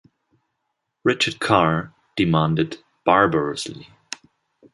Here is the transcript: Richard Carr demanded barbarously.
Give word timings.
Richard 1.03 1.39
Carr 1.39 1.93
demanded 2.15 2.83
barbarously. 3.05 3.87